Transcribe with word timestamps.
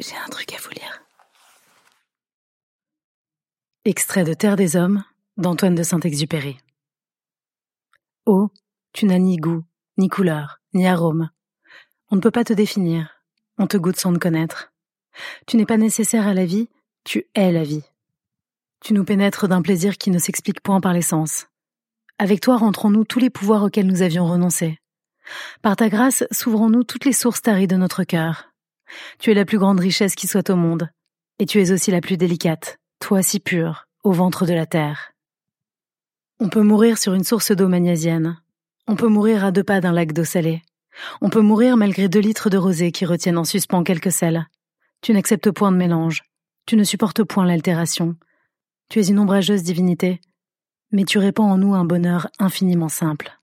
J'ai 0.00 0.16
un 0.16 0.28
truc 0.28 0.52
à 0.52 0.58
vous 0.58 0.70
lire. 0.70 1.04
Extrait 3.84 4.24
de 4.24 4.34
Terre 4.34 4.56
des 4.56 4.74
Hommes 4.74 5.04
d'Antoine 5.36 5.76
de 5.76 5.84
Saint-Exupéry. 5.84 6.58
Oh, 8.26 8.50
tu 8.92 9.06
n'as 9.06 9.20
ni 9.20 9.36
goût, 9.36 9.62
ni 9.96 10.08
couleur, 10.08 10.60
ni 10.72 10.88
arôme. 10.88 11.30
On 12.10 12.16
ne 12.16 12.20
peut 12.20 12.32
pas 12.32 12.42
te 12.42 12.52
définir, 12.52 13.22
on 13.56 13.68
te 13.68 13.76
goûte 13.76 13.98
sans 13.98 14.12
te 14.12 14.18
connaître. 14.18 14.72
Tu 15.46 15.56
n'es 15.56 15.66
pas 15.66 15.76
nécessaire 15.76 16.26
à 16.26 16.34
la 16.34 16.44
vie, 16.44 16.68
tu 17.04 17.26
es 17.36 17.52
la 17.52 17.62
vie. 17.62 17.84
Tu 18.80 18.94
nous 18.94 19.04
pénètres 19.04 19.46
d'un 19.46 19.62
plaisir 19.62 19.96
qui 19.96 20.10
ne 20.10 20.18
s'explique 20.18 20.60
point 20.60 20.80
par 20.80 20.92
les 20.92 21.02
sens. 21.02 21.46
Avec 22.18 22.40
toi 22.40 22.56
rentrons-nous 22.56 23.04
tous 23.04 23.20
les 23.20 23.30
pouvoirs 23.30 23.62
auxquels 23.62 23.86
nous 23.86 24.02
avions 24.02 24.26
renoncé. 24.26 24.76
Par 25.62 25.76
ta 25.76 25.88
grâce 25.88 26.24
s'ouvrons-nous 26.32 26.82
toutes 26.82 27.04
les 27.04 27.12
sources 27.12 27.42
taries 27.42 27.68
de 27.68 27.76
notre 27.76 28.02
cœur. 28.02 28.53
Tu 29.18 29.30
es 29.30 29.34
la 29.34 29.44
plus 29.44 29.58
grande 29.58 29.80
richesse 29.80 30.14
qui 30.14 30.26
soit 30.26 30.50
au 30.50 30.56
monde, 30.56 30.90
et 31.38 31.46
tu 31.46 31.60
es 31.60 31.72
aussi 31.72 31.90
la 31.90 32.00
plus 32.00 32.16
délicate, 32.16 32.78
toi 33.00 33.22
si 33.22 33.40
pure, 33.40 33.86
au 34.02 34.12
ventre 34.12 34.46
de 34.46 34.52
la 34.52 34.66
terre. 34.66 35.12
On 36.40 36.48
peut 36.48 36.62
mourir 36.62 36.98
sur 36.98 37.14
une 37.14 37.24
source 37.24 37.52
d'eau 37.52 37.68
magnésienne. 37.68 38.38
On 38.86 38.96
peut 38.96 39.08
mourir 39.08 39.44
à 39.44 39.52
deux 39.52 39.64
pas 39.64 39.80
d'un 39.80 39.92
lac 39.92 40.12
d'eau 40.12 40.24
salée. 40.24 40.62
On 41.20 41.30
peut 41.30 41.40
mourir 41.40 41.76
malgré 41.76 42.08
deux 42.08 42.20
litres 42.20 42.50
de 42.50 42.58
rosée 42.58 42.92
qui 42.92 43.06
retiennent 43.06 43.38
en 43.38 43.44
suspens 43.44 43.84
quelques 43.84 44.12
sels. 44.12 44.46
Tu 45.00 45.12
n'acceptes 45.12 45.50
point 45.50 45.72
de 45.72 45.76
mélange. 45.76 46.24
Tu 46.66 46.76
ne 46.76 46.84
supportes 46.84 47.24
point 47.24 47.46
l'altération. 47.46 48.16
Tu 48.90 49.00
es 49.00 49.08
une 49.08 49.18
ombrageuse 49.18 49.62
divinité, 49.62 50.20
mais 50.92 51.04
tu 51.04 51.18
répands 51.18 51.50
en 51.50 51.58
nous 51.58 51.74
un 51.74 51.84
bonheur 51.84 52.28
infiniment 52.38 52.88
simple. 52.88 53.38